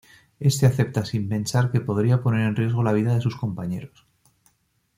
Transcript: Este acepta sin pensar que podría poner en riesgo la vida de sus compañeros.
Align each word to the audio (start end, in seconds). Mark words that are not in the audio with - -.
Este 0.39 0.65
acepta 0.65 1.05
sin 1.05 1.29
pensar 1.29 1.71
que 1.71 1.79
podría 1.87 2.23
poner 2.23 2.41
en 2.47 2.55
riesgo 2.55 2.81
la 2.81 2.91
vida 2.91 3.13
de 3.13 3.21
sus 3.21 3.35
compañeros. 3.35 4.07